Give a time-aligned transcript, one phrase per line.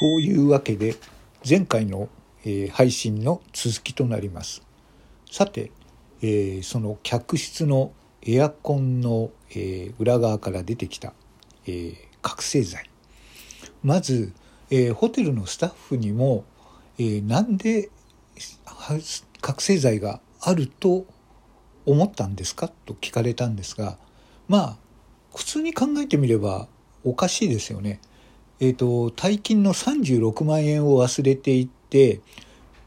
[0.00, 0.96] というわけで
[1.46, 2.08] 前回の、
[2.44, 4.62] えー配信の続きとなります。
[5.30, 5.72] さて、
[6.22, 7.92] えーその客室の
[8.22, 11.12] エアコンの、えー裏側から出てきた、
[11.66, 12.88] え覚醒剤。
[13.82, 14.32] まず、
[14.70, 16.46] えホテルのスタッフにも、
[16.98, 17.90] えーなんで
[19.42, 21.04] 覚醒剤があると
[21.84, 22.68] 思ったんですか？
[22.86, 23.98] と聞かれたんですが
[24.48, 24.76] まあ
[25.34, 26.68] 普通に考えてみれば
[27.04, 28.00] おかしいですよね。
[28.60, 32.20] えー、と大金の36万円を忘れていって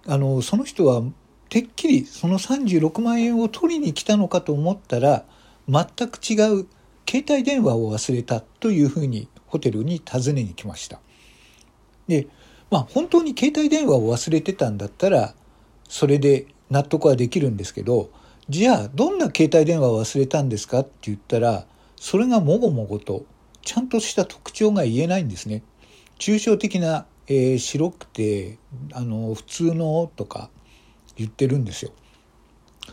[0.07, 1.01] あのその人は
[1.49, 5.25] てっきりその36万円を取りに来たのかと思ったら
[5.67, 6.67] 全く違う
[7.09, 10.99] 携帯電話を忘れたというふうにホテルに尋ねに来ました。
[12.07, 12.27] で
[12.69, 15.35] まあ本当に携帯電話を忘れてたんだったら
[15.87, 18.09] それで納得はできるんですけど
[18.49, 21.65] じゃあどんな携帯電話を忘れたんですかって言ったら
[21.95, 23.25] それがもごもごと
[23.63, 25.63] ちゃんとした特徴が言えないんですね。
[26.19, 28.57] 抽象的な、えー白くて
[28.91, 30.49] あの普通のとか
[31.15, 31.91] 言ってるんですよ。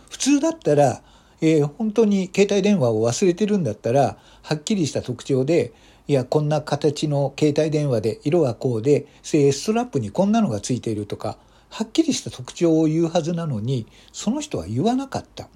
[0.08, 1.02] 普通だったら、
[1.40, 5.72] えー本当に携帯電話を忘れてるんだったらはっきりした特徴で
[6.06, 15.48] いやこんな形の携帯電話で色はこうでストラップにこんなのがついているとかはっきりした特徴を言うはずなのにその人は言わなかった。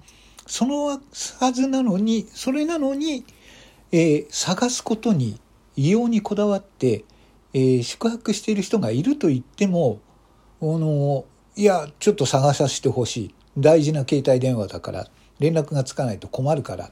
[0.47, 0.99] そのは
[1.51, 3.25] ずなのにそれなのに
[3.91, 5.39] えー探すことに
[5.75, 7.05] 異様にこだわって、
[7.53, 9.99] えー宿泊している人がいると言っても
[10.61, 15.07] あのいやちょっと探させてほしい大事な携帯電話だから
[15.39, 16.91] 連絡がつかないと困るから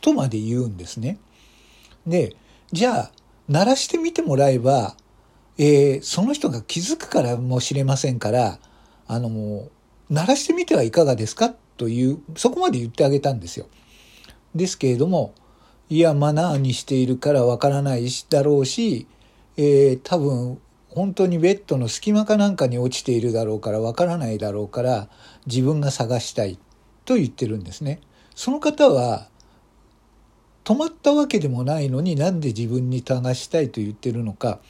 [0.00, 1.18] とまで言うんですね。
[2.06, 2.34] で
[2.72, 3.12] じゃあ
[3.48, 4.96] 鳴らしてみてもらえば、
[5.58, 8.58] えーその人が気づくからもしれませんから
[9.06, 9.68] あの
[10.08, 11.54] 鳴らしてみてはいかがですか？
[11.76, 13.66] というそこまで言ってあげたんですよ。
[14.54, 15.34] ですけれども
[15.90, 19.08] いやマナーにしているからわからないだろうし、
[19.56, 25.08] えー多分本当にベッドの隙間かなんかに落ちているだろうからわからないだろうから
[25.46, 26.58] 自分が探したい
[27.04, 28.00] と言ってるんですね。
[28.34, 29.28] その方は
[30.64, 34.60] 止まったわけでもないのになんで自分に探したいと言ってるのか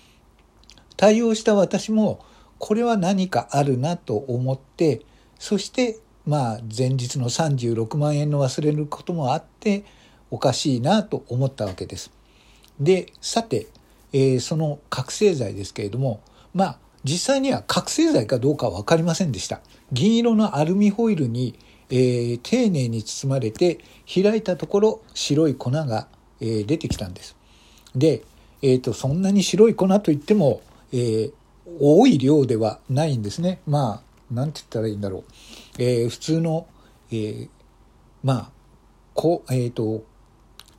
[0.97, 2.25] 対応した私も
[2.59, 5.03] これは何かあるなと思って
[5.39, 9.85] そしてまあ前日の36万円の忘れることもあって
[10.31, 12.11] おかしいなと思ったわけです。
[12.79, 13.67] でさて、
[14.13, 16.21] えーその覚醒剤ですけれども
[16.55, 19.61] まあ実際には覚醒剤かどうかは分かりませんでした。
[19.93, 21.59] 銀色のアルミホイルに、
[21.91, 23.81] えー丁寧に包まれて
[24.13, 26.09] 開いたところ白い粉が、
[26.41, 27.37] えー出てきたんです。
[27.95, 28.23] で、
[28.63, 30.63] えー、とそんなに白い粉といっても、
[30.93, 31.33] えー
[31.79, 33.61] 多い量ではないんですね。
[33.67, 35.25] まあなんて言ったらいいんだろう。
[35.79, 36.67] えー普通の、
[37.11, 37.49] えー
[38.23, 38.51] まあ
[39.15, 40.05] こえー、と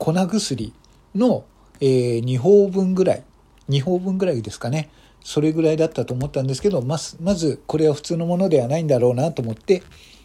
[0.02, 0.72] 粉薬
[1.14, 1.44] の、
[1.80, 3.24] えー2包分ぐらい
[3.68, 4.90] 2包分ぐらいですかね
[5.22, 9.84] それぐらいだったと思ったんですけどまずまずこれは普通のものではないんだろうなと思って、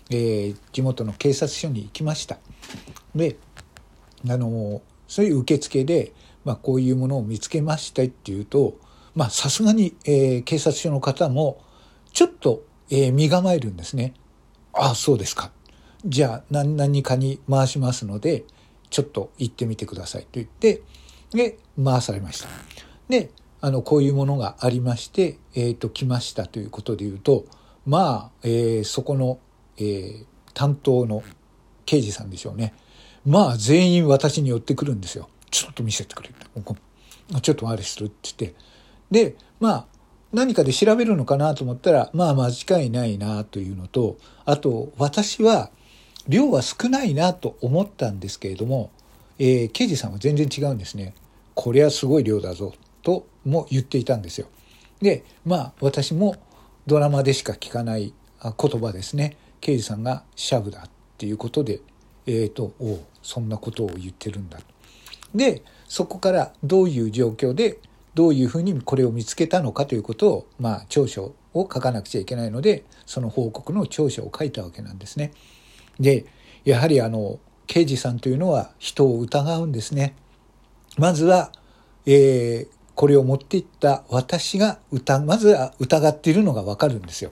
[0.09, 2.39] えー地元の警察署に行きました。
[3.13, 3.38] で
[4.27, 6.11] あのそういう受付で、
[6.44, 8.77] まあ、こういうものを見つけましたっていうと
[9.13, 11.61] まあさすがに、えー警察署の方も
[12.13, 14.13] ちょっと、えー身構えるんですね。
[14.73, 15.51] ああそうですか。
[16.03, 18.45] じゃあ何何かに回しますので
[18.90, 20.81] ちょっと行ってみてくださいと言って
[21.31, 22.48] で回されました。
[23.09, 27.46] であのこういうものがありまして、えー、と来ましたということで言うと
[27.86, 29.40] まあ、えーそこの、
[29.78, 30.25] えー
[30.58, 31.22] 担当の
[31.86, 32.74] 刑事さんでしょうね
[33.28, 35.30] まあ全員私に寄ってくるんですよ。
[35.52, 36.31] ちょっと見せてくれ
[37.42, 38.58] ちょっとあれするって言って
[39.12, 39.86] でまあ
[40.34, 45.69] 何かで調べるのかなと思ったらまあ間違いないなというのとあと私は
[46.27, 48.91] 量は少ないなと思ったんですけれども、
[49.39, 51.13] えー刑事さんは全然違うんですね。
[51.53, 54.47] これはすごい量だぞとも言っていたんですよ。
[55.01, 56.35] でまあ私も
[56.85, 61.81] ドラマでしか聞かない言葉ですね刑事さんが「シャブだ」っていうことで
[62.27, 64.63] えー、とおそんなことを言ってるんだと。
[65.33, 67.80] でそこからどういう状況で
[68.13, 75.31] どういうふうにこれを見つけたのかということを、まあ、調書を書かなくちゃいけないのでその報告の調書を書いたわけなんですね。
[75.99, 76.25] で
[76.65, 80.15] やはりあの刑事さんというのは人を疑うんですね。
[80.97, 81.51] まずは、
[82.05, 87.31] えーこれを持っていった私が疑まずは疑っているのがわかるんですよ。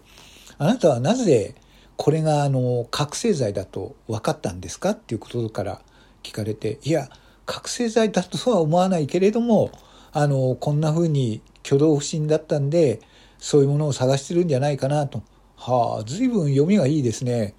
[0.59, 1.56] あなたはなぜ
[1.97, 5.81] これがあの覚醒剤だと分かったんですかっていうことから
[6.21, 7.09] 聞かれていや
[7.47, 9.71] 覚醒剤だとは思わないけれども
[10.13, 13.01] あのこんな風に挙動不審だったんで
[13.39, 15.23] そういうものを探してるんじゃないかなと
[15.56, 17.56] はあ随分読みがいいですね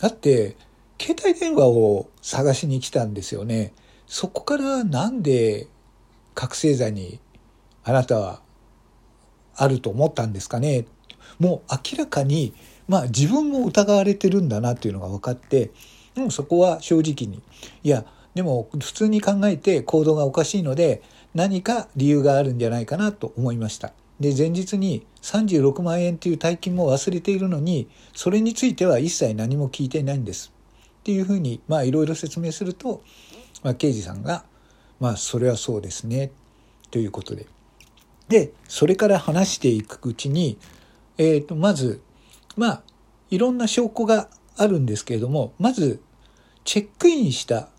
[0.00, 0.56] だって
[1.00, 3.72] 携帯電話を探しに来たんですよね。
[4.06, 5.68] そこからなんで
[6.34, 7.20] 覚醒剤に
[7.84, 8.40] あなたは
[9.54, 10.86] あると思ったんですかね。
[11.38, 12.54] もう明らかに、
[12.88, 15.70] まあ、自分も疑われてるんだなというのが分かって
[16.16, 17.42] もうそこは正直に。
[17.82, 18.04] いや
[18.34, 21.02] でも普通に考えて行動がおかしいので
[21.34, 23.92] 何か理由があるんじゃないかなと思いました。
[24.20, 30.52] で前日に36万円という大金も忘れているのにそれについては一切何も聞いていないんです。
[31.00, 33.02] っていうふうにまあいろいろ説明すると、
[33.62, 34.44] まあ、刑事さんが
[35.00, 36.30] 「まあそれはそうですね」
[36.90, 37.46] ということで。
[38.28, 40.56] でそれから話していくうちに、
[41.18, 42.00] えー、とまず
[42.56, 42.82] まあ
[43.30, 46.00] いろんな証拠があるんですけれどもまず
[46.64, 47.70] チェックインした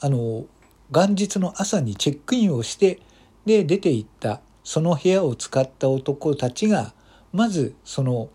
[0.00, 0.46] あの
[0.90, 3.00] 元日の朝にチェックインをして
[3.44, 6.94] で出て行ったその部屋を使った男たちが
[7.32, 8.28] まずその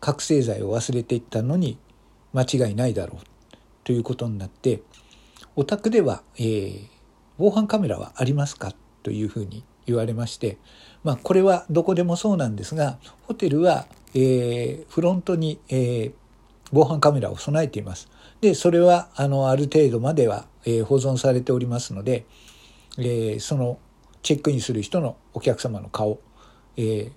[0.00, 1.78] 覚醒剤を忘れていったのに
[2.32, 4.82] 間違いないだろうということになって
[5.56, 6.86] お宅では、えー、
[7.38, 8.72] 防犯カメラはありますか？
[9.02, 10.58] というふうに言われまして、
[11.02, 16.12] まあ、これはどこでもそうなんですがホテルは、えー、フロントに、えー、
[16.72, 18.08] 防犯カメラを備えています。
[18.40, 22.26] でそれはあのある程度までは、えー、保存されておりますので、
[22.98, 23.78] えー、その
[24.22, 26.20] チェックインする人のお客様の顔、
[26.76, 27.12] えー、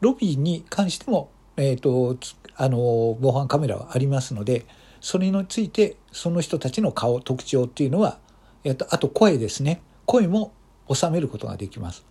[0.00, 2.16] ロビーに関しても、えーと、
[2.56, 4.66] あの防犯カメラはありますので
[5.00, 8.18] それについてその人たちの顔特徴っていうのは、
[8.64, 9.80] えーと、あと声ですね。
[10.06, 10.52] 声も
[10.92, 12.04] 収めることができます。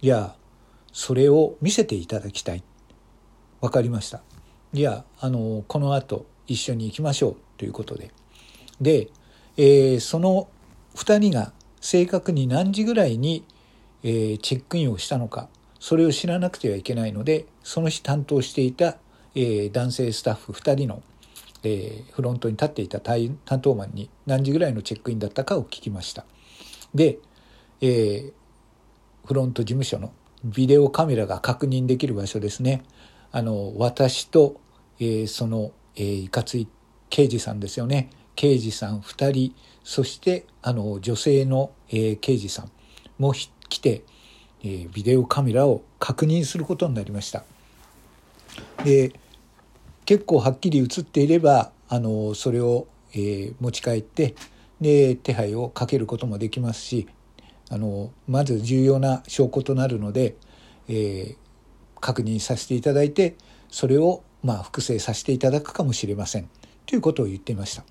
[0.00, 0.34] いや
[0.92, 2.62] それを見せていただきたい。
[3.60, 4.22] 分かりました。
[4.72, 7.36] いやあのこの後一緒に行きましょう。
[7.56, 8.10] ということで。
[8.80, 9.08] で、
[9.56, 10.48] えー、その
[10.94, 13.44] 2人が正確に何時ぐらいに
[14.02, 18.98] えー、チェックインをしたのかそれを知らなくてはいけないのでその日担当していた、
[19.34, 21.02] えー、男性スタッフ2人の、
[21.64, 26.24] えー、フロントに立っていた担当マンに何時ぐらいのチェックインだったかを聞きました。
[26.94, 27.18] で、
[27.80, 28.32] えー、
[29.26, 30.12] フロント事務所の
[30.44, 32.84] ビデオカメラが確認できる場所ですね。
[33.30, 34.60] あの私と、
[35.00, 36.68] えー、その、えー、いかつい
[37.10, 38.10] 刑事さんですよね。
[38.36, 42.70] 刑事さん2人そしてあの女性の、えー、刑事さん。
[43.18, 43.32] も
[43.72, 44.02] 来て、
[44.62, 47.44] えー、ビデオカメラを確認することになりました。
[48.84, 49.12] で
[50.04, 54.34] 結構はっきり映っていればあのそれを、えー、持ち帰って
[54.80, 57.08] で手配をかけることもできますし
[57.70, 60.36] あのまず重要な証拠となるので、
[60.88, 61.36] えー、
[62.00, 63.36] 確認させていただいて
[63.70, 66.50] それをまあ複製させていただくかもしれません
[66.84, 67.84] ということを言っていました。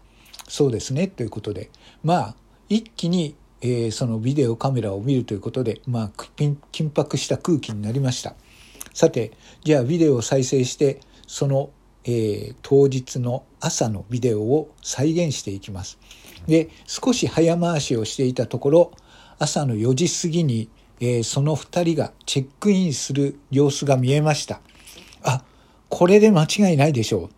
[0.48, 1.72] そうですねということで
[2.04, 2.36] まあ
[2.70, 6.58] 一気にえー、そのビデオカメラを見るということで、まあ、緊
[6.94, 8.36] 迫した空気になりました。
[8.94, 9.32] さて、
[9.64, 11.70] じゃあビデオを再生して、その、
[12.04, 16.00] えー、当日の朝のビデオを再現していきます。
[16.48, 18.92] で、少し早回しをしていたところ、
[19.40, 20.70] 朝の4時過ぎに、
[21.00, 24.62] えー、その2人がチェックインする様子が見えました。
[25.24, 25.44] あ、
[25.90, 27.30] これで間違いないでしょう。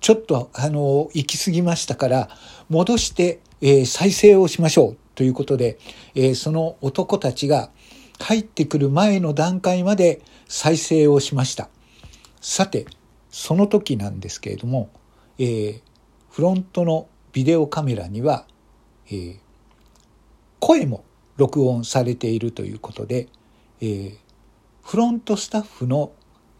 [0.00, 2.28] ちょっと、あの、行き過ぎましたから、
[2.68, 5.01] 戻して、えー、再生をしましょう。
[5.14, 5.78] ということで、
[6.14, 7.70] えー、その男たちが
[8.18, 11.68] 帰ってくる前の段階まで再生をしました。
[12.40, 12.86] さて、
[13.30, 14.90] その時なんですけれども、
[15.38, 15.80] えー、
[16.30, 18.46] フロントのビデオカメラには、
[19.06, 19.36] えー、
[20.60, 21.04] 声も
[21.36, 23.28] 録音されているということで、
[23.80, 24.16] えー、
[24.82, 26.12] フロントスタッフの、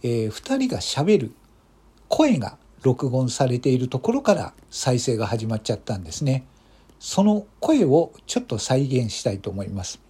[0.03, 1.33] えー、2人がしゃべる
[2.09, 6.45] 声が録音されているところから再生が始まっちゃったんですね。
[7.05, 10.01] その声をちょっと再現したいと思います。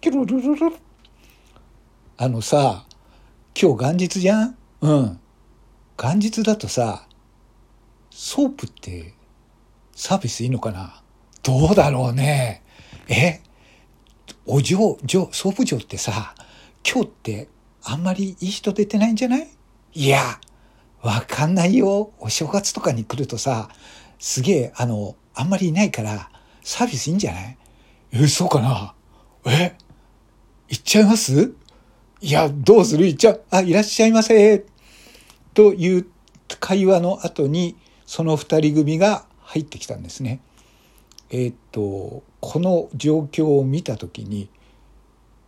[0.00, 0.76] キュルルルル
[2.16, 2.84] あのさ、
[3.54, 4.56] 今日元日じゃん？
[4.80, 5.20] うん。
[5.96, 7.06] 元日だとさ、
[8.10, 9.14] ソープって
[9.94, 11.00] サービスいいのかな？
[11.44, 12.64] どうだろうね。
[13.06, 13.40] え？
[14.44, 16.34] お嬢、嬢、ソープ嬢ってさ、
[16.84, 17.48] 今日って
[17.84, 19.48] あんまりいい人出てないんじゃない？
[19.94, 20.40] いや、
[21.02, 22.10] わかんないよ。
[22.18, 23.68] お正月とかに来るとさ、
[24.22, 26.30] すげえ、あの、あんまりいないから、
[26.62, 27.58] サービスいいんじゃない？
[28.12, 28.94] え、そうかな？
[29.46, 29.76] え？
[30.68, 31.52] 行っちゃいます？
[32.20, 33.08] いや、どうする？
[33.08, 33.42] 行っちゃう？
[33.50, 34.64] あ、いらっしゃいませ。
[35.54, 36.06] という
[36.60, 37.74] 会話の後に、
[38.06, 40.40] その二人組が入ってきたんですね。
[41.30, 44.48] えー、っと、この状況を見たときに、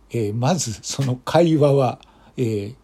[0.09, 2.01] えー、まずその会話は、
[2.35, 2.75] えー、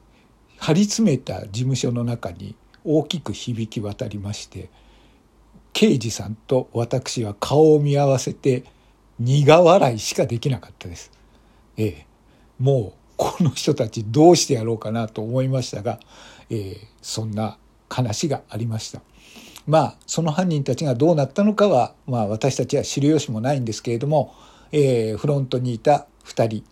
[0.58, 2.56] 張り詰めた事務所の中に
[2.86, 4.70] 大きく響き渡りまして、
[5.74, 8.66] 刑事さんと私は顔を見合わせて
[9.20, 11.12] 苦笑いしかできなかったです。
[11.78, 12.06] ええ、
[12.60, 16.00] もうこの人たちどうしてやろうかなと思いましたが、
[16.50, 17.58] えー、そんな
[17.90, 19.02] 話がありました。
[19.68, 24.34] まあその犯人たちがどうなったのかは、まあ、私たちは知る由もないんですけれども、
[24.72, 26.64] えー、フロントにいた2人、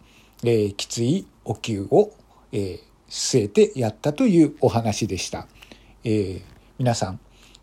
[0.44, 2.12] えー、きついお給を、
[2.52, 5.48] えー、据えてやったというお話でした。
[6.04, 6.42] えー、
[6.80, 7.20] 皆さん、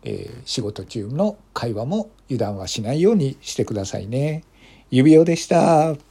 [0.09, 4.43] えー、仕事中の会話も油断はしないようにしてくださいね。
[4.89, 6.06] 指輪でした。